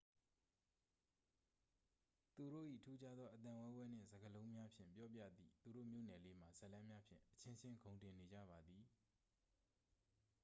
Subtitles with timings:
[2.35, 8.83] သူတို့၏ ထူးခြားသော အသံဝဲဝဲနှင့် စကားလုံးများဖြင့် ပြောပြသည့် သူတို့ မြို့နယ်လေးမှ ဇာတ်လမ်းများဖြင့် အချင်းချင်း ဂုဏ်တင်နေကြပါသည်